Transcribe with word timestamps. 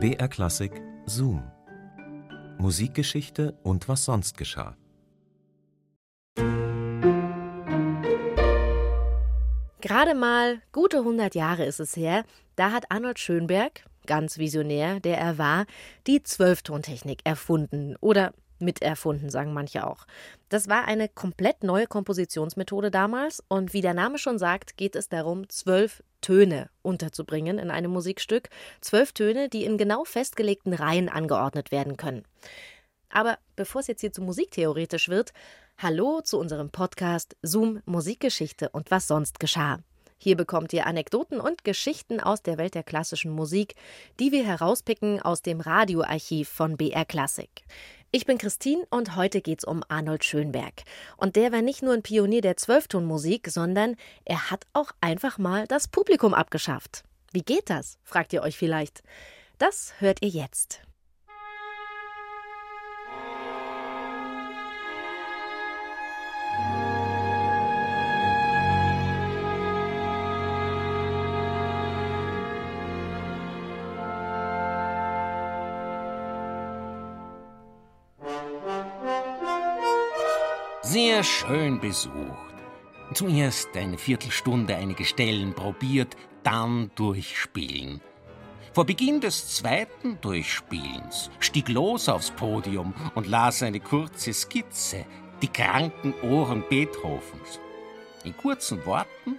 BR 0.00 0.28
Klassik 0.28 0.80
Zoom. 1.06 1.42
Musikgeschichte 2.58 3.58
und 3.64 3.88
was 3.88 4.04
sonst 4.04 4.38
geschah. 4.38 4.76
Gerade 9.80 10.14
mal 10.14 10.62
gute 10.70 10.98
100 10.98 11.34
Jahre 11.34 11.64
ist 11.64 11.80
es 11.80 11.96
her, 11.96 12.22
da 12.54 12.70
hat 12.70 12.92
Arnold 12.92 13.18
Schönberg, 13.18 13.86
ganz 14.06 14.38
visionär, 14.38 15.00
der 15.00 15.18
er 15.18 15.36
war, 15.36 15.66
die 16.06 16.22
Zwölftontechnik 16.22 17.22
erfunden 17.24 17.96
oder 18.00 18.34
miterfunden, 18.60 19.30
sagen 19.30 19.52
manche 19.52 19.86
auch. 19.86 20.06
Das 20.48 20.68
war 20.68 20.86
eine 20.86 21.08
komplett 21.08 21.62
neue 21.64 21.86
Kompositionsmethode 21.86 22.90
damals 22.90 23.42
und 23.48 23.72
wie 23.72 23.80
der 23.80 23.94
Name 23.94 24.18
schon 24.18 24.38
sagt, 24.38 24.76
geht 24.76 24.96
es 24.96 25.08
darum, 25.08 25.48
zwölf 25.48 26.02
Töne 26.20 26.68
unterzubringen 26.82 27.58
in 27.58 27.70
einem 27.70 27.92
Musikstück. 27.92 28.48
Zwölf 28.80 29.12
Töne, 29.12 29.48
die 29.48 29.64
in 29.64 29.78
genau 29.78 30.04
festgelegten 30.04 30.72
Reihen 30.72 31.08
angeordnet 31.08 31.70
werden 31.70 31.96
können. 31.96 32.24
Aber 33.10 33.38
bevor 33.56 33.80
es 33.80 33.86
jetzt 33.86 34.00
hier 34.00 34.12
zu 34.12 34.22
musiktheoretisch 34.22 35.08
wird, 35.08 35.32
hallo 35.78 36.20
zu 36.22 36.38
unserem 36.38 36.70
Podcast 36.70 37.36
Zoom 37.42 37.80
Musikgeschichte 37.86 38.68
und 38.70 38.90
was 38.90 39.06
sonst 39.06 39.40
geschah. 39.40 39.78
Hier 40.20 40.36
bekommt 40.36 40.72
ihr 40.72 40.86
Anekdoten 40.86 41.38
und 41.38 41.62
Geschichten 41.62 42.18
aus 42.18 42.42
der 42.42 42.58
Welt 42.58 42.74
der 42.74 42.82
klassischen 42.82 43.30
Musik, 43.30 43.76
die 44.18 44.32
wir 44.32 44.44
herauspicken 44.44 45.22
aus 45.22 45.42
dem 45.42 45.60
Radioarchiv 45.60 46.48
von 46.48 46.76
BR 46.76 47.04
Classic. 47.04 47.48
Ich 48.10 48.24
bin 48.24 48.38
Christine 48.38 48.86
und 48.88 49.16
heute 49.16 49.42
geht's 49.42 49.64
um 49.64 49.84
Arnold 49.88 50.24
Schönberg. 50.24 50.84
Und 51.18 51.36
der 51.36 51.52
war 51.52 51.60
nicht 51.60 51.82
nur 51.82 51.92
ein 51.92 52.02
Pionier 52.02 52.40
der 52.40 52.56
Zwölftonmusik, 52.56 53.48
sondern 53.48 53.96
er 54.24 54.50
hat 54.50 54.66
auch 54.72 54.92
einfach 55.02 55.36
mal 55.36 55.66
das 55.66 55.88
Publikum 55.88 56.32
abgeschafft. 56.32 57.04
Wie 57.32 57.42
geht 57.42 57.68
das? 57.68 57.98
fragt 58.04 58.32
ihr 58.32 58.42
euch 58.42 58.56
vielleicht. 58.56 59.02
Das 59.58 59.92
hört 59.98 60.22
ihr 60.22 60.30
jetzt. 60.30 60.87
Sehr 80.90 81.22
schön 81.22 81.80
besucht. 81.80 82.54
Zuerst 83.12 83.76
eine 83.76 83.98
Viertelstunde 83.98 84.74
einige 84.74 85.04
Stellen 85.04 85.52
probiert, 85.52 86.16
dann 86.44 86.90
durchspielen. 86.94 88.00
Vor 88.72 88.86
Beginn 88.86 89.20
des 89.20 89.54
zweiten 89.54 90.18
Durchspielens 90.22 91.30
stieg 91.40 91.68
los 91.68 92.08
aufs 92.08 92.30
Podium 92.30 92.94
und 93.14 93.26
las 93.26 93.62
eine 93.62 93.80
kurze 93.80 94.32
Skizze, 94.32 95.04
die 95.42 95.48
kranken 95.48 96.14
Ohren 96.22 96.64
Beethovens. 96.70 97.60
In 98.24 98.34
kurzen 98.34 98.86
Worten, 98.86 99.38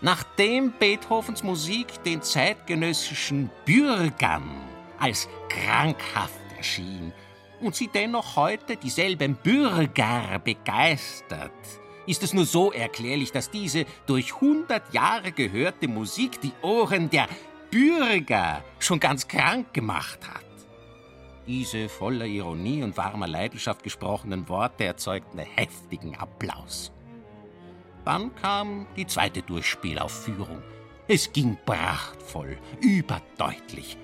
nachdem 0.00 0.72
Beethovens 0.72 1.44
Musik 1.44 2.02
den 2.02 2.20
zeitgenössischen 2.20 3.48
Bürgern 3.64 4.50
als 4.98 5.28
krankhaft 5.48 6.40
erschien, 6.56 7.12
und 7.60 7.74
sie 7.74 7.88
dennoch 7.88 8.36
heute 8.36 8.76
dieselben 8.76 9.34
Bürger 9.36 10.38
begeistert, 10.42 11.52
ist 12.06 12.22
es 12.22 12.32
nur 12.32 12.46
so 12.46 12.72
erklärlich, 12.72 13.32
dass 13.32 13.50
diese 13.50 13.84
durch 14.06 14.40
hundert 14.40 14.92
Jahre 14.94 15.32
gehörte 15.32 15.88
Musik 15.88 16.40
die 16.40 16.52
Ohren 16.62 17.10
der 17.10 17.28
Bürger 17.70 18.64
schon 18.78 18.98
ganz 18.98 19.28
krank 19.28 19.74
gemacht 19.74 20.20
hat. 20.26 20.44
Diese 21.46 21.88
voller 21.88 22.26
Ironie 22.26 22.82
und 22.82 22.96
warmer 22.96 23.28
Leidenschaft 23.28 23.82
gesprochenen 23.82 24.48
Worte 24.48 24.84
erzeugten 24.84 25.38
heftigen 25.38 26.16
Applaus. 26.16 26.92
Dann 28.04 28.34
kam 28.36 28.86
die 28.96 29.06
zweite 29.06 29.42
Durchspielaufführung. 29.42 30.62
Es 31.08 31.32
ging 31.32 31.58
prachtvoll, 31.64 32.58
überdeutlich 32.80 33.96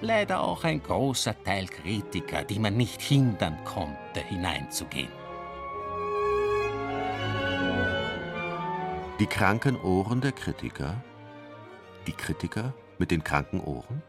leider 0.00 0.40
auch 0.40 0.64
ein 0.64 0.82
großer 0.82 1.34
Teil 1.44 1.66
Kritiker, 1.66 2.44
die 2.44 2.58
man 2.58 2.76
nicht 2.76 3.00
hindern 3.00 3.56
konnte, 3.64 4.20
hineinzugehen. 4.20 5.12
Die 9.18 9.26
kranken 9.26 9.76
Ohren 9.76 10.20
der 10.20 10.32
Kritiker? 10.32 11.02
Die 12.06 12.12
Kritiker 12.12 12.72
mit 12.98 13.10
den 13.10 13.22
kranken 13.22 13.60
Ohren? 13.60 14.02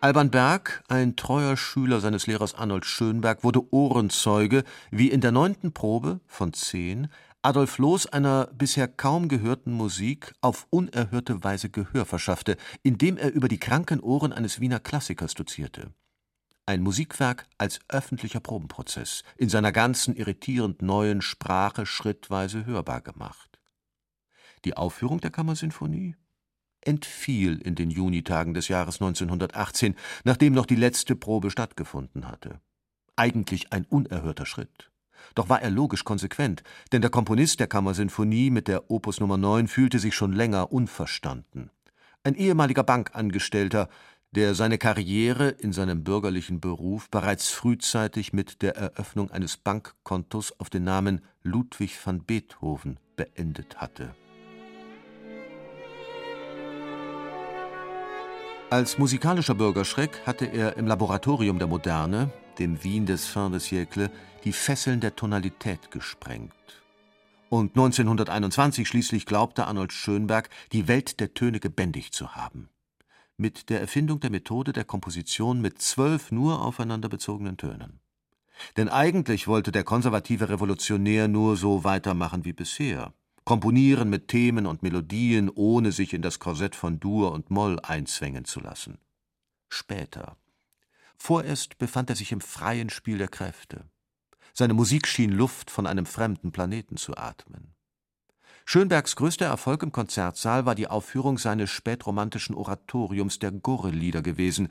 Alban 0.00 0.30
Berg, 0.30 0.84
ein 0.88 1.16
treuer 1.16 1.56
Schüler 1.56 2.00
seines 2.00 2.28
Lehrers 2.28 2.54
Arnold 2.54 2.86
Schönberg, 2.86 3.42
wurde 3.42 3.62
Ohrenzeuge, 3.72 4.62
wie 4.92 5.10
in 5.10 5.20
der 5.20 5.32
neunten 5.32 5.72
Probe 5.72 6.20
von 6.28 6.52
zehn 6.52 7.08
Adolf 7.42 7.78
Loos 7.78 8.06
einer 8.06 8.48
bisher 8.48 8.88
kaum 8.88 9.28
gehörten 9.28 9.72
Musik 9.72 10.34
auf 10.40 10.66
unerhörte 10.70 11.44
Weise 11.44 11.70
Gehör 11.70 12.04
verschaffte, 12.04 12.56
indem 12.82 13.16
er 13.16 13.32
über 13.32 13.46
die 13.46 13.60
kranken 13.60 14.00
Ohren 14.00 14.32
eines 14.32 14.58
Wiener 14.58 14.80
Klassikers 14.80 15.34
dozierte. 15.34 15.94
Ein 16.66 16.82
Musikwerk 16.82 17.46
als 17.56 17.78
öffentlicher 17.88 18.40
Probenprozess, 18.40 19.22
in 19.36 19.48
seiner 19.48 19.70
ganzen 19.70 20.16
irritierend 20.16 20.82
neuen 20.82 21.22
Sprache 21.22 21.86
schrittweise 21.86 22.66
hörbar 22.66 23.02
gemacht. 23.02 23.60
Die 24.64 24.76
Aufführung 24.76 25.20
der 25.20 25.30
Kammersinfonie 25.30 26.16
entfiel 26.80 27.58
in 27.58 27.76
den 27.76 27.90
Junitagen 27.90 28.52
des 28.52 28.66
Jahres 28.66 28.96
1918, 28.96 29.94
nachdem 30.24 30.54
noch 30.54 30.66
die 30.66 30.74
letzte 30.74 31.14
Probe 31.14 31.52
stattgefunden 31.52 32.26
hatte. 32.26 32.60
Eigentlich 33.14 33.72
ein 33.72 33.84
unerhörter 33.84 34.44
Schritt. 34.44 34.90
Doch 35.34 35.48
war 35.48 35.62
er 35.62 35.70
logisch 35.70 36.04
konsequent, 36.04 36.62
denn 36.92 37.02
der 37.02 37.10
Komponist 37.10 37.60
der 37.60 37.66
Kammersinfonie 37.66 38.50
mit 38.50 38.68
der 38.68 38.90
Opus 38.90 39.20
Nummer 39.20 39.36
9 39.36 39.68
fühlte 39.68 39.98
sich 39.98 40.14
schon 40.14 40.32
länger 40.32 40.72
unverstanden. 40.72 41.70
Ein 42.24 42.34
ehemaliger 42.34 42.82
Bankangestellter, 42.82 43.88
der 44.32 44.54
seine 44.54 44.78
Karriere 44.78 45.48
in 45.48 45.72
seinem 45.72 46.04
bürgerlichen 46.04 46.60
Beruf 46.60 47.08
bereits 47.10 47.48
frühzeitig 47.48 48.32
mit 48.32 48.62
der 48.62 48.76
Eröffnung 48.76 49.30
eines 49.30 49.56
Bankkontos 49.56 50.58
auf 50.58 50.68
den 50.68 50.84
Namen 50.84 51.22
Ludwig 51.42 51.98
van 52.04 52.24
Beethoven 52.24 52.98
beendet 53.16 53.76
hatte. 53.78 54.14
Als 58.70 58.98
musikalischer 58.98 59.54
Bürgerschreck 59.54 60.26
hatte 60.26 60.44
er 60.44 60.76
im 60.76 60.86
Laboratorium 60.86 61.58
der 61.58 61.68
Moderne 61.68 62.30
dem 62.58 62.82
Wien 62.82 63.06
des 63.06 63.26
Fin 63.26 63.50
de 63.50 63.60
siècle, 63.60 64.10
die 64.44 64.52
Fesseln 64.52 65.00
der 65.00 65.16
Tonalität 65.16 65.90
gesprengt. 65.90 66.52
Und 67.48 67.70
1921 67.70 68.86
schließlich 68.86 69.24
glaubte 69.24 69.66
Arnold 69.66 69.92
Schönberg, 69.92 70.50
die 70.72 70.86
Welt 70.86 71.18
der 71.20 71.32
Töne 71.32 71.60
gebändigt 71.60 72.14
zu 72.14 72.34
haben. 72.34 72.68
Mit 73.36 73.70
der 73.70 73.80
Erfindung 73.80 74.20
der 74.20 74.30
Methode 74.30 74.72
der 74.72 74.84
Komposition 74.84 75.60
mit 75.60 75.80
zwölf 75.80 76.30
nur 76.30 76.60
aufeinander 76.60 77.08
bezogenen 77.08 77.56
Tönen. 77.56 78.00
Denn 78.76 78.88
eigentlich 78.88 79.46
wollte 79.46 79.72
der 79.72 79.84
konservative 79.84 80.48
Revolutionär 80.48 81.28
nur 81.28 81.56
so 81.56 81.84
weitermachen 81.84 82.44
wie 82.44 82.52
bisher. 82.52 83.14
Komponieren 83.44 84.10
mit 84.10 84.28
Themen 84.28 84.66
und 84.66 84.82
Melodien, 84.82 85.48
ohne 85.48 85.92
sich 85.92 86.12
in 86.12 86.20
das 86.20 86.38
Korsett 86.38 86.74
von 86.74 87.00
Dur 87.00 87.32
und 87.32 87.50
Moll 87.50 87.78
einzwängen 87.80 88.44
zu 88.44 88.60
lassen. 88.60 88.98
Später, 89.70 90.36
Vorerst 91.18 91.78
befand 91.78 92.10
er 92.10 92.16
sich 92.16 92.32
im 92.32 92.40
freien 92.40 92.90
Spiel 92.90 93.18
der 93.18 93.28
Kräfte. 93.28 93.84
Seine 94.54 94.74
Musik 94.74 95.06
schien 95.06 95.32
Luft 95.32 95.70
von 95.70 95.86
einem 95.86 96.06
fremden 96.06 96.52
Planeten 96.52 96.96
zu 96.96 97.16
atmen. 97.16 97.74
Schönbergs 98.64 99.16
größter 99.16 99.46
Erfolg 99.46 99.82
im 99.82 99.92
Konzertsaal 99.92 100.64
war 100.64 100.74
die 100.74 100.88
Aufführung 100.88 101.38
seines 101.38 101.70
spätromantischen 101.70 102.54
Oratoriums 102.54 103.38
der 103.38 103.50
Gurrelieder 103.50 104.22
gewesen, 104.22 104.68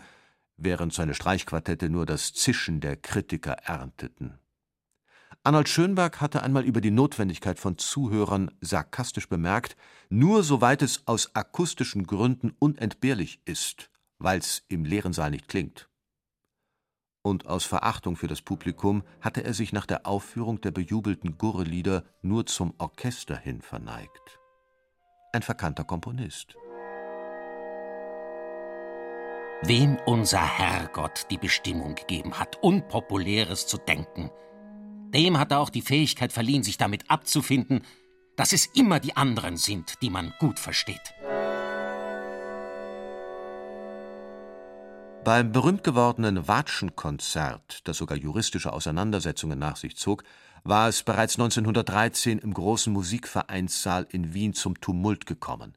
während 0.55 0.93
seine 0.93 1.13
Streichquartette 1.13 1.89
nur 1.89 2.05
das 2.05 2.33
Zischen 2.33 2.79
der 2.79 2.95
Kritiker 2.95 3.53
ernteten. 3.53 4.39
Arnold 5.43 5.69
Schönberg 5.69 6.21
hatte 6.21 6.43
einmal 6.43 6.63
über 6.63 6.81
die 6.81 6.91
Notwendigkeit 6.91 7.59
von 7.59 7.77
Zuhörern 7.77 8.51
sarkastisch 8.61 9.29
bemerkt, 9.29 9.75
nur 10.09 10.43
soweit 10.43 10.81
es 10.81 11.07
aus 11.07 11.35
akustischen 11.35 12.05
Gründen 12.05 12.53
unentbehrlich 12.59 13.41
ist, 13.45 13.89
weil's 14.19 14.63
im 14.67 14.85
leeren 14.85 15.13
Saal 15.13 15.31
nicht 15.31 15.47
klingt 15.47 15.89
und 17.27 17.47
aus 17.47 17.65
Verachtung 17.65 18.15
für 18.15 18.27
das 18.27 18.41
Publikum 18.41 19.03
hatte 19.21 19.43
er 19.43 19.53
sich 19.53 19.73
nach 19.73 19.85
der 19.85 20.05
Aufführung 20.07 20.61
der 20.61 20.71
bejubelten 20.71 21.37
Gurrelieder 21.37 22.03
nur 22.21 22.45
zum 22.45 22.73
Orchester 22.77 23.35
hin 23.35 23.61
verneigt. 23.61 24.39
Ein 25.33 25.41
verkannter 25.41 25.83
Komponist. 25.83 26.55
Wem 29.63 29.97
unser 30.05 30.41
Herrgott 30.41 31.27
die 31.29 31.37
Bestimmung 31.37 31.95
gegeben 31.95 32.39
hat, 32.39 32.61
Unpopuläres 32.61 33.67
zu 33.67 33.77
denken, 33.77 34.29
dem 35.13 35.37
hat 35.39 35.51
er 35.51 35.59
auch 35.59 35.69
die 35.69 35.81
Fähigkeit 35.81 36.31
verliehen, 36.31 36.63
sich 36.63 36.77
damit 36.77 37.09
abzufinden, 37.09 37.81
dass 38.35 38.53
es 38.53 38.67
immer 38.67 38.99
die 38.99 39.17
anderen 39.17 39.57
sind, 39.57 40.01
die 40.01 40.09
man 40.09 40.33
gut 40.39 40.59
versteht. 40.59 41.13
Beim 45.27 45.51
berühmt 45.51 45.83
gewordenen 45.83 46.47
Watschenkonzert, 46.47 47.85
das 47.85 47.97
sogar 47.97 48.17
juristische 48.17 48.71
Auseinandersetzungen 48.71 49.59
nach 49.59 49.75
sich 49.75 49.97
zog, 49.97 50.23
war 50.63 50.87
es 50.87 51.03
bereits 51.03 51.35
1913 51.35 52.39
im 52.39 52.53
Großen 52.53 52.93
Musikvereinssaal 52.93 54.07
in 54.09 54.33
Wien 54.33 54.53
zum 54.53 54.79
Tumult 54.79 55.25
gekommen. 55.25 55.73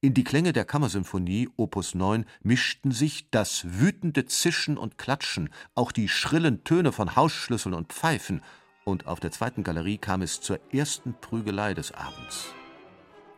In 0.00 0.14
die 0.14 0.22
Klänge 0.22 0.52
der 0.52 0.64
Kammersymphonie 0.64 1.48
Opus 1.56 1.96
9 1.96 2.26
mischten 2.44 2.92
sich 2.92 3.28
das 3.32 3.64
wütende 3.64 4.26
Zischen 4.26 4.78
und 4.78 4.98
Klatschen, 4.98 5.50
auch 5.74 5.90
die 5.90 6.08
schrillen 6.08 6.62
Töne 6.62 6.92
von 6.92 7.16
Hausschlüsseln 7.16 7.74
und 7.74 7.92
Pfeifen, 7.92 8.40
und 8.84 9.08
auf 9.08 9.18
der 9.18 9.32
zweiten 9.32 9.64
Galerie 9.64 9.98
kam 9.98 10.22
es 10.22 10.40
zur 10.40 10.60
ersten 10.72 11.14
Prügelei 11.20 11.74
des 11.74 11.90
Abends. 11.90 12.54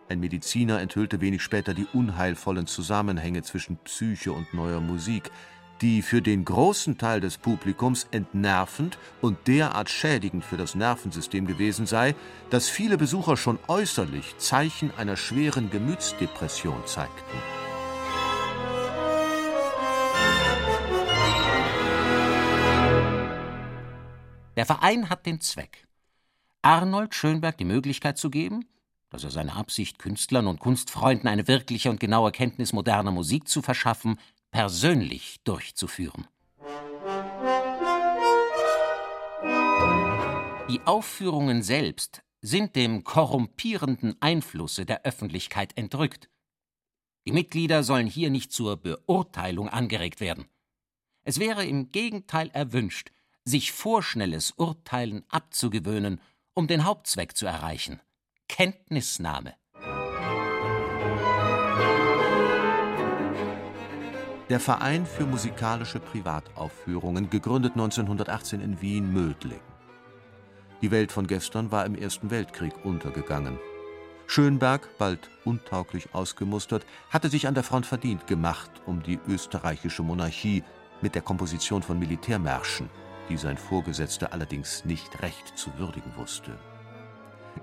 Ein 0.09 0.21
Mediziner 0.21 0.81
enthüllte 0.81 1.23
wenig 1.23 1.43
später 1.43 1.73
die 1.73 1.87
unheilvollen 1.95 2.67
Zusammenhänge 2.67 3.43
zwischen 3.43 3.79
Psyche 3.79 4.33
und 4.33 4.53
neuer 4.53 4.81
Musik, 4.81 5.31
die 5.81 6.03
für 6.03 6.21
den 6.21 6.45
großen 6.45 6.99
Teil 6.99 7.21
des 7.21 7.39
Publikums 7.39 8.07
entnervend 8.11 8.99
und 9.23 9.39
derart 9.47 9.89
schädigend 9.89 10.45
für 10.45 10.59
das 10.59 10.75
Nervensystem 10.75 11.47
gewesen 11.47 11.87
sei, 11.87 12.15
dass 12.51 12.69
viele 12.69 12.99
Besucher 12.99 13.39
schon 13.39 13.59
äußerlich 13.67 14.37
Zeichen 14.37 14.91
einer 14.99 15.17
schweren 15.17 15.71
Gemütsdepression 15.71 16.87
zeigten. 16.87 17.39
Der 24.57 24.67
Verein 24.67 25.09
hat 25.09 25.25
den 25.25 25.41
Zweck, 25.41 25.89
Arnold 26.63 27.15
Schönberg 27.15 27.57
die 27.57 27.65
Möglichkeit 27.65 28.19
zu 28.19 28.31
geben, 28.31 28.67
dass 29.15 29.23
er 29.23 29.31
seine 29.31 29.55
Absicht, 29.55 30.01
Künstlern 30.01 30.49
und 30.49 30.59
Kunstfreunden 30.59 31.29
eine 31.29 31.47
wirkliche 31.47 31.89
und 31.89 32.01
genaue 32.01 32.33
Kenntnis 32.33 32.73
moderner 32.73 33.13
Musik 33.13 33.47
zu 33.47 33.63
verschaffen, 33.63 34.19
persönlich 34.51 35.39
durchzuführen. 35.45 36.27
Die 40.69 40.81
Aufführungen 40.85 41.63
selbst 41.63 42.25
sind 42.41 42.75
dem 42.75 43.05
korrumpierenden 43.05 44.17
Einflusse 44.21 44.85
der 44.85 45.05
Öffentlichkeit 45.05 45.79
entrückt. 45.79 46.29
Die 47.25 47.33
Mitglieder 47.33 47.85
sollen 47.85 48.09
hier 48.09 48.31
nicht 48.31 48.51
zur 48.51 48.77
Beurteilung 48.77 49.69
angeregt 49.69 50.21
werden. 50.21 50.47
Es 51.23 51.39
wäre 51.39 51.65
im 51.65 51.93
Gegenteil 51.93 52.51
erwünscht, 52.53 53.13
sich 53.45 53.71
vorschnelles 53.71 54.51
Urteilen 54.57 55.25
abzugewöhnen, 55.29 56.21
um 56.53 56.67
den 56.67 56.85
Hauptzweck 56.85 57.37
zu 57.37 57.47
erreichen– 57.47 58.01
Kenntnisnahme. 58.57 59.57
Der 64.49 64.61
Verein 64.61 65.07
für 65.07 65.27
musikalische 65.27 65.99
Privataufführungen, 65.99 67.31
gegründet 67.31 67.73
1918 67.73 68.61
in 68.61 68.81
Wien 68.81 69.13
Mödling. 69.13 69.61
Die 70.83 70.93
Welt 70.93 71.11
von 71.11 71.27
gestern 71.27 71.73
war 71.73 71.85
im 71.85 71.97
Ersten 71.97 72.31
Weltkrieg 72.31 72.85
untergegangen. 72.85 73.59
Schönberg, 74.29 74.89
bald 74.99 75.31
untauglich 75.45 76.15
ausgemustert, 76.15 76.87
hatte 77.11 77.31
sich 77.31 77.49
an 77.49 77.55
der 77.55 77.65
Front 77.65 77.87
verdient 77.87 78.29
gemacht 78.29 78.71
um 78.87 79.03
die 79.03 79.19
österreichische 79.27 80.05
Monarchie 80.05 80.63
mit 81.03 81.17
der 81.17 81.23
Komposition 81.23 81.83
von 81.83 81.99
Militärmärschen, 81.99 82.89
die 83.29 83.37
sein 83.37 83.59
Vorgesetzter 83.59 84.33
allerdings 84.33 84.85
nicht 84.85 85.23
recht 85.23 85.59
zu 85.59 85.77
würdigen 85.77 86.15
wusste. 86.15 86.57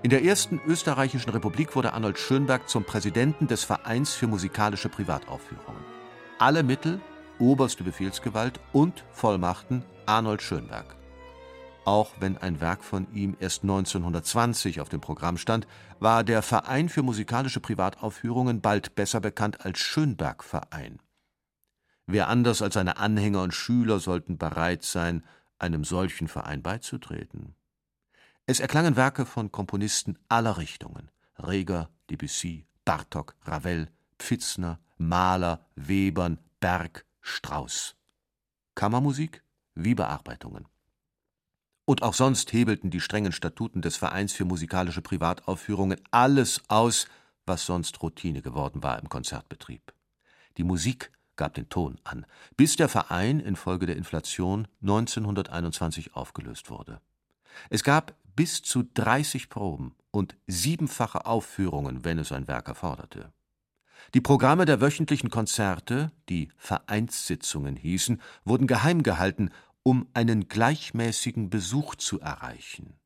In 0.02 0.10
der 0.10 0.24
ersten 0.24 0.60
österreichischen 0.66 1.30
Republik 1.30 1.76
wurde 1.76 1.92
Arnold 1.92 2.18
Schönberg 2.18 2.68
zum 2.68 2.84
Präsidenten 2.84 3.46
des 3.46 3.62
Vereins 3.62 4.14
für 4.14 4.26
musikalische 4.26 4.88
Privataufführungen. 4.88 5.84
Alle 6.38 6.62
Mittel, 6.62 7.00
oberste 7.38 7.84
Befehlsgewalt 7.84 8.58
und 8.72 9.04
Vollmachten 9.12 9.84
Arnold 10.06 10.42
Schönberg. 10.42 10.96
Auch 11.84 12.12
wenn 12.20 12.38
ein 12.38 12.60
Werk 12.60 12.82
von 12.82 13.06
ihm 13.12 13.36
erst 13.38 13.62
1920 13.62 14.80
auf 14.80 14.88
dem 14.88 15.00
Programm 15.00 15.36
stand, 15.36 15.66
war 16.00 16.24
der 16.24 16.42
Verein 16.42 16.88
für 16.88 17.02
musikalische 17.02 17.60
Privataufführungen 17.60 18.60
bald 18.60 18.94
besser 18.94 19.20
bekannt 19.20 19.64
als 19.64 19.78
Schönberg-Verein. 19.78 21.00
Wer 22.06 22.28
anders 22.28 22.62
als 22.62 22.74
seine 22.74 22.96
Anhänger 22.96 23.42
und 23.42 23.54
Schüler 23.54 24.00
sollten 24.00 24.38
bereit 24.38 24.82
sein, 24.82 25.24
einem 25.58 25.84
solchen 25.84 26.28
Verein 26.28 26.62
beizutreten? 26.62 27.54
Es 28.52 28.60
erklangen 28.60 28.96
Werke 28.96 29.24
von 29.24 29.50
Komponisten 29.50 30.18
aller 30.28 30.58
Richtungen: 30.58 31.10
Reger, 31.38 31.88
Debussy, 32.10 32.66
Bartok, 32.84 33.34
Ravel, 33.44 33.88
Pfitzner, 34.18 34.78
Mahler, 34.98 35.64
Webern, 35.74 36.38
Berg, 36.60 37.06
Strauß. 37.22 37.96
Kammermusik 38.74 39.42
wie 39.74 39.94
Bearbeitungen. 39.94 40.68
Und 41.86 42.02
auch 42.02 42.12
sonst 42.12 42.52
hebelten 42.52 42.90
die 42.90 43.00
strengen 43.00 43.32
Statuten 43.32 43.80
des 43.80 43.96
Vereins 43.96 44.34
für 44.34 44.44
musikalische 44.44 45.00
Privataufführungen 45.00 45.98
alles 46.10 46.60
aus, 46.68 47.06
was 47.46 47.64
sonst 47.64 48.02
Routine 48.02 48.42
geworden 48.42 48.82
war 48.82 49.00
im 49.00 49.08
Konzertbetrieb. 49.08 49.94
Die 50.58 50.64
Musik 50.64 51.10
gab 51.36 51.54
den 51.54 51.70
Ton 51.70 51.98
an, 52.04 52.26
bis 52.58 52.76
der 52.76 52.90
Verein 52.90 53.40
infolge 53.40 53.86
der 53.86 53.96
Inflation 53.96 54.68
1921 54.82 56.14
aufgelöst 56.14 56.68
wurde. 56.68 57.00
Es 57.70 57.82
gab 57.82 58.14
bis 58.34 58.62
zu 58.62 58.82
30 58.82 59.48
Proben 59.48 59.94
und 60.10 60.36
siebenfache 60.46 61.26
Aufführungen, 61.26 62.04
wenn 62.04 62.18
es 62.18 62.32
ein 62.32 62.48
Werk 62.48 62.68
erforderte. 62.68 63.32
Die 64.14 64.20
Programme 64.20 64.64
der 64.64 64.80
wöchentlichen 64.80 65.30
Konzerte, 65.30 66.12
die 66.28 66.48
Vereinssitzungen 66.56 67.76
hießen, 67.76 68.20
wurden 68.44 68.66
geheim 68.66 69.02
gehalten, 69.02 69.50
um 69.82 70.08
einen 70.12 70.48
gleichmäßigen 70.48 71.50
Besuch 71.50 71.94
zu 71.94 72.20
erreichen. 72.20 72.98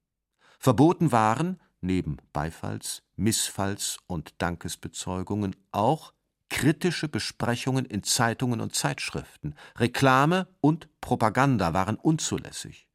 Verboten 0.59 1.13
waren, 1.13 1.61
neben 1.81 2.17
Beifalls-, 2.33 3.03
Missfalls- 3.17 3.99
und 4.07 4.35
Dankesbezeugungen, 4.39 5.55
auch 5.71 6.13
kritische 6.49 7.09
Besprechungen 7.09 7.85
in 7.85 8.03
Zeitungen 8.03 8.61
und 8.61 8.75
Zeitschriften, 8.75 9.55
Reklame 9.77 10.49
und 10.61 10.89
Propaganda 11.01 11.75
waren 11.75 11.97
unzulässig 11.97 12.87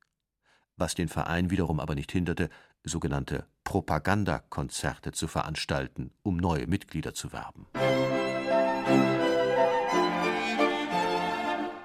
was 0.82 0.96
den 0.96 1.08
Verein 1.08 1.50
wiederum 1.50 1.80
aber 1.80 1.96
nicht 1.96 2.12
hinderte, 2.12 2.50
sogenannte 2.84 3.46
Propagandakonzerte 3.64 5.14
zu 5.14 5.28
veranstalten, 5.28 6.12
um 6.24 6.36
neue 6.36 6.68
Mitglieder 6.68 7.14
zu 7.14 7.32
werben. 7.32 7.68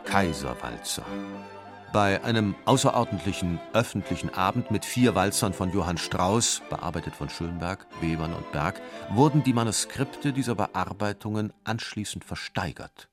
Kaiserwalzer. 0.05 1.05
Bei 1.93 2.25
einem 2.25 2.55
außerordentlichen 2.65 3.61
öffentlichen 3.73 4.35
Abend 4.35 4.71
mit 4.71 4.85
vier 4.85 5.15
Walzern 5.15 5.53
von 5.53 5.73
Johann 5.73 5.99
Strauss, 5.99 6.63
bearbeitet 6.69 7.15
von 7.15 7.29
Schönberg, 7.29 7.87
Webern 8.01 8.33
und 8.33 8.51
Berg, 8.51 8.81
wurden 9.11 9.45
die 9.45 9.53
Manuskripte 9.53 10.33
dieser 10.33 10.55
Bearbeitungen 10.55 11.53
anschließend 11.65 12.25
versteigert 12.25 13.09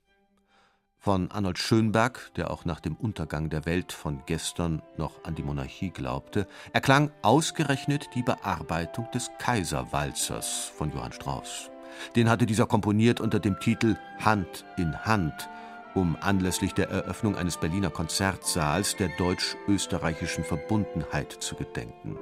von 1.04 1.30
Arnold 1.32 1.60
Schönberg, 1.60 2.32
der 2.38 2.50
auch 2.50 2.64
nach 2.64 2.80
dem 2.80 2.96
Untergang 2.96 3.50
der 3.50 3.66
Welt 3.66 3.92
von 3.92 4.24
gestern 4.26 4.82
noch 4.96 5.26
an 5.26 5.36
die 5.36 5.44
Monarchie 5.44 5.90
glaubte, 5.90 6.48
erklang 6.72 7.12
ausgerechnet 7.22 8.08
die 8.16 8.24
Bearbeitung 8.24 9.12
des 9.14 9.30
Kaiserwalzers 9.38 10.72
von 10.78 10.94
Johann 10.94 11.12
Strauss. 11.12 11.70
Den 12.16 12.30
hatte 12.30 12.46
dieser 12.46 12.68
komponiert 12.68 13.20
unter 13.20 13.42
dem 13.42 13.60
Titel 13.60 13.98
Hand 14.24 14.64
in 14.78 14.98
Hand, 15.04 15.50
um 15.94 16.16
anlässlich 16.22 16.74
der 16.74 16.90
Eröffnung 16.90 17.36
eines 17.36 17.58
Berliner 17.58 17.90
Konzertsaals 17.90 18.96
der 18.96 19.10
deutsch-österreichischen 19.18 20.46
Verbundenheit 20.46 21.34
zu 21.34 21.56
gedenken. 21.56 22.18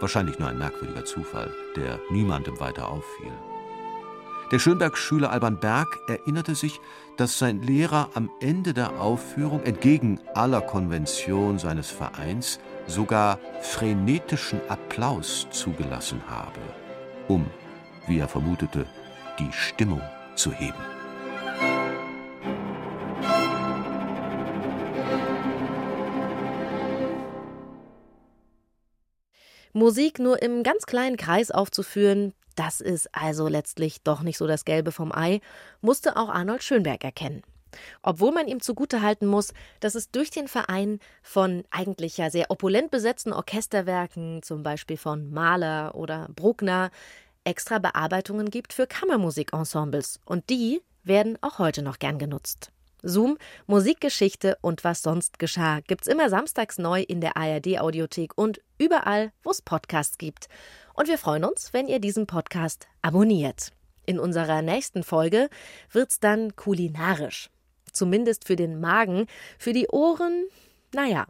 Wahrscheinlich 0.00 0.38
nur 0.38 0.48
ein 0.48 0.58
merkwürdiger 0.58 1.04
Zufall, 1.04 1.52
der 1.76 2.00
niemandem 2.10 2.58
weiter 2.60 2.88
auffiel. 2.88 3.49
Der 4.50 4.58
Schönberg-Schüler 4.58 5.30
Alban 5.30 5.60
Berg 5.60 5.86
erinnerte 6.08 6.56
sich, 6.56 6.80
dass 7.16 7.38
sein 7.38 7.62
Lehrer 7.62 8.10
am 8.14 8.28
Ende 8.40 8.74
der 8.74 9.00
Aufführung 9.00 9.62
entgegen 9.62 10.18
aller 10.34 10.60
Konvention 10.60 11.60
seines 11.60 11.88
Vereins 11.88 12.58
sogar 12.88 13.38
frenetischen 13.60 14.60
Applaus 14.68 15.46
zugelassen 15.52 16.20
habe, 16.26 16.58
um, 17.28 17.46
wie 18.08 18.18
er 18.18 18.26
vermutete, 18.26 18.86
die 19.38 19.52
Stimmung 19.52 20.02
zu 20.34 20.50
heben. 20.50 20.74
Musik 29.72 30.18
nur 30.18 30.42
im 30.42 30.64
ganz 30.64 30.86
kleinen 30.86 31.16
Kreis 31.16 31.52
aufzuführen, 31.52 32.34
das 32.60 32.82
ist 32.82 33.08
also 33.14 33.48
letztlich 33.48 34.02
doch 34.02 34.20
nicht 34.20 34.36
so 34.36 34.46
das 34.46 34.66
Gelbe 34.66 34.92
vom 34.92 35.12
Ei, 35.12 35.40
musste 35.80 36.18
auch 36.18 36.28
Arnold 36.28 36.62
Schönberg 36.62 37.02
erkennen. 37.02 37.40
Obwohl 38.02 38.32
man 38.32 38.48
ihm 38.48 38.60
zugutehalten 38.60 39.26
muss, 39.26 39.54
dass 39.78 39.94
es 39.94 40.10
durch 40.10 40.30
den 40.30 40.46
Verein 40.46 40.98
von 41.22 41.64
eigentlich 41.70 42.18
ja 42.18 42.28
sehr 42.28 42.50
opulent 42.50 42.90
besetzten 42.90 43.32
Orchesterwerken, 43.32 44.42
zum 44.42 44.62
Beispiel 44.62 44.98
von 44.98 45.30
Mahler 45.30 45.94
oder 45.94 46.28
Bruckner, 46.36 46.90
extra 47.44 47.78
Bearbeitungen 47.78 48.50
gibt 48.50 48.74
für 48.74 48.86
Kammermusikensembles. 48.86 50.20
Und 50.26 50.50
die 50.50 50.82
werden 51.02 51.38
auch 51.40 51.60
heute 51.60 51.80
noch 51.80 51.98
gern 51.98 52.18
genutzt. 52.18 52.72
Zoom, 53.02 53.38
Musikgeschichte 53.66 54.58
und 54.60 54.84
was 54.84 55.00
sonst 55.00 55.38
geschah, 55.38 55.80
gibt's 55.80 56.06
immer 56.06 56.28
samstags 56.28 56.76
neu 56.76 57.00
in 57.00 57.22
der 57.22 57.38
ARD-Audiothek 57.38 58.36
und 58.36 58.60
überall, 58.76 59.32
wo 59.42 59.50
es 59.50 59.62
Podcasts 59.62 60.18
gibt. 60.18 60.48
Und 60.94 61.08
wir 61.08 61.18
freuen 61.18 61.44
uns, 61.44 61.72
wenn 61.72 61.86
ihr 61.86 62.00
diesen 62.00 62.26
Podcast 62.26 62.88
abonniert. 63.02 63.72
In 64.06 64.18
unserer 64.18 64.62
nächsten 64.62 65.02
Folge 65.02 65.48
wird's 65.92 66.20
dann 66.20 66.56
kulinarisch. 66.56 67.50
Zumindest 67.92 68.46
für 68.46 68.56
den 68.56 68.80
Magen, 68.80 69.26
für 69.58 69.72
die 69.72 69.88
Ohren, 69.88 70.46
naja. 70.92 71.26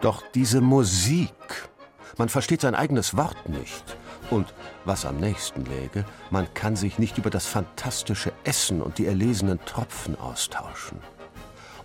Doch 0.00 0.22
diese 0.34 0.60
Musik, 0.60 1.68
man 2.16 2.28
versteht 2.28 2.62
sein 2.62 2.74
eigenes 2.74 3.16
Wort 3.16 3.48
nicht. 3.48 3.96
Und 4.30 4.54
was 4.84 5.04
am 5.04 5.18
nächsten 5.18 5.64
läge, 5.64 6.04
man 6.30 6.52
kann 6.54 6.76
sich 6.76 6.98
nicht 6.98 7.18
über 7.18 7.30
das 7.30 7.46
fantastische 7.46 8.32
Essen 8.44 8.80
und 8.80 8.98
die 8.98 9.06
erlesenen 9.06 9.58
Tropfen 9.64 10.18
austauschen. 10.18 11.00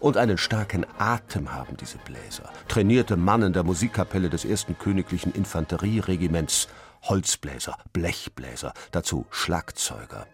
Und 0.06 0.18
einen 0.18 0.38
starken 0.38 0.86
Atem 1.00 1.52
haben 1.52 1.78
diese 1.78 1.98
Bläser. 1.98 2.52
Trainierte 2.68 3.18
Mannen 3.18 3.54
der 3.54 3.64
Musikkapelle 3.64 4.30
des 4.30 4.46
ersten 4.46 4.78
königlichen 4.78 5.34
Infanterieregiments, 5.34 6.68
Holzbläser, 7.02 7.76
Blechbläser, 7.92 8.76
dazu 8.92 9.26
Schlagzeuger. 9.32 10.28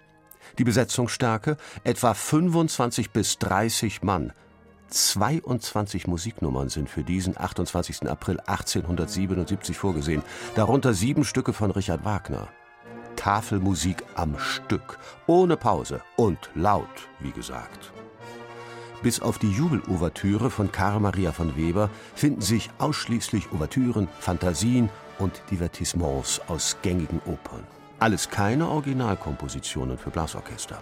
Die 0.58 0.66
Besetzungsstärke 0.66 1.56
etwa 1.86 2.14
25 2.14 3.12
bis 3.12 3.38
30 3.38 4.04
Mann. 4.04 4.34
22 4.90 6.06
Musiknummern 6.06 6.68
sind 6.68 6.90
für 6.90 7.06
diesen 7.06 7.40
28. 7.40 8.10
April 8.10 8.42
1877 8.42 9.78
vorgesehen, 9.78 10.22
darunter 10.56 10.94
sieben 10.94 11.24
Stücke 11.24 11.54
von 11.54 11.72
Richard 11.72 12.04
Wagner. 12.04 12.50
Tafelmusik 13.16 14.04
am 14.16 14.38
Stück, 14.38 15.00
ohne 15.28 15.56
Pause 15.56 16.02
und 16.18 16.50
laut, 16.56 17.08
wie 17.22 17.32
gesagt. 17.32 17.94
Bis 19.02 19.20
auf 19.20 19.40
die 19.40 19.52
Jubelouvertüre 19.52 20.52
von 20.52 20.72
Karl 20.72 21.00
Maria 21.00 21.32
von 21.32 21.56
Weber 21.56 21.90
finden 22.14 22.42
sich 22.42 22.70
ausschließlich 22.78 23.52
Ouvertüren, 23.52 24.08
Fantasien 24.20 24.90
und 25.18 25.42
Divertissements 25.50 26.40
aus 26.48 26.78
gängigen 26.84 27.20
Opern. 27.26 27.64
Alles 28.00 28.30
keine 28.30 28.68
Originalkompositionen 28.68 29.98
für 29.98 30.12
Blasorchester. 30.12 30.82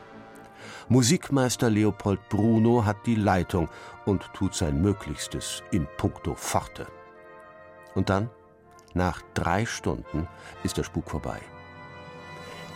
Musikmeister 0.90 1.70
Leopold 1.70 2.20
Bruno 2.30 2.84
hat 2.84 3.06
die 3.06 3.16
Leitung 3.16 3.70
und 4.06 4.24
tut 4.34 4.54
sein 4.54 4.82
Möglichstes 4.82 5.64
in 5.72 5.88
puncto 5.98 6.36
Forte. 6.36 6.88
Und 7.96 8.10
dann, 8.10 8.30
nach 8.94 9.22
drei 9.34 9.66
Stunden, 9.66 10.28
ist 10.64 10.78
der 10.78 10.84
Spuk 10.84 11.10
vorbei. 11.10 11.40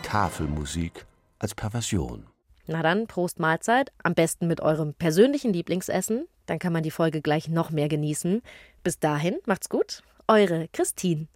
Tafelmusik 0.02 1.06
als 1.38 1.54
Perversion. 1.54 2.33
Na 2.66 2.82
dann, 2.82 3.06
Prost 3.06 3.38
Mahlzeit, 3.38 3.92
am 4.02 4.14
besten 4.14 4.46
mit 4.46 4.60
eurem 4.60 4.94
persönlichen 4.94 5.52
Lieblingsessen, 5.52 6.26
dann 6.46 6.58
kann 6.58 6.72
man 6.72 6.82
die 6.82 6.90
Folge 6.90 7.20
gleich 7.20 7.48
noch 7.48 7.70
mehr 7.70 7.88
genießen. 7.88 8.42
Bis 8.82 8.98
dahin, 8.98 9.38
macht's 9.46 9.68
gut, 9.68 10.02
eure 10.28 10.68
Christine. 10.72 11.28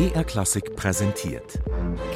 BR 0.00 0.24
Klassik 0.24 0.76
präsentiert. 0.76 1.58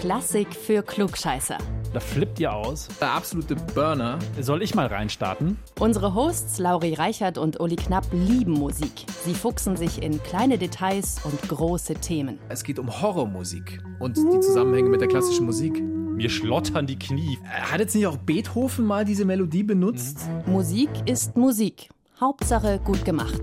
Klassik 0.00 0.55
für 0.55 0.83
Klugscheißer. 0.83 1.59
Da 1.93 2.00
flippt 2.00 2.41
ihr 2.41 2.50
aus. 2.50 2.88
Der 2.99 3.12
absolute 3.12 3.57
Burner. 3.57 4.19
Soll 4.41 4.62
ich 4.62 4.75
mal 4.75 4.87
reinstarten? 4.87 5.59
Unsere 5.79 6.14
Hosts 6.14 6.57
Lauri 6.57 6.95
Reichert 6.95 7.37
und 7.37 7.61
Uli 7.61 7.76
Knapp 7.76 8.07
lieben 8.11 8.53
Musik. 8.53 9.05
Sie 9.26 9.35
fuchsen 9.35 9.76
sich 9.76 10.03
in 10.03 10.23
kleine 10.23 10.57
Details 10.57 11.17
und 11.25 11.47
große 11.47 11.93
Themen. 11.97 12.38
Es 12.49 12.64
geht 12.64 12.79
um 12.79 13.03
Horrormusik 13.03 13.83
und 13.99 14.17
die 14.17 14.41
Zusammenhänge 14.41 14.88
mit 14.88 15.03
der 15.03 15.09
klassischen 15.09 15.45
Musik. 15.45 15.79
Mir 15.83 16.31
schlottern 16.31 16.87
die 16.87 16.99
Knie. 16.99 17.38
Hat 17.45 17.81
jetzt 17.81 17.95
nicht 17.95 18.07
auch 18.07 18.17
Beethoven 18.17 18.87
mal 18.87 19.05
diese 19.05 19.26
Melodie 19.26 19.62
benutzt? 19.62 20.26
Musik 20.47 20.88
ist 21.05 21.37
Musik. 21.37 21.91
Hauptsache 22.19 22.81
gut 22.83 23.05
gemacht. 23.05 23.43